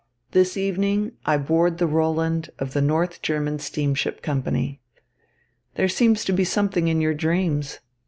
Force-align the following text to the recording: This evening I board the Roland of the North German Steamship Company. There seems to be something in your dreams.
This 0.31 0.57
evening 0.57 1.11
I 1.27 1.37
board 1.37 1.77
the 1.77 1.85
Roland 1.85 2.49
of 2.57 2.73
the 2.73 2.81
North 2.81 3.21
German 3.21 3.59
Steamship 3.59 4.23
Company. 4.23 4.81
There 5.75 5.87
seems 5.89 6.25
to 6.25 6.33
be 6.33 6.43
something 6.43 6.87
in 6.87 7.01
your 7.01 7.13
dreams. 7.13 7.77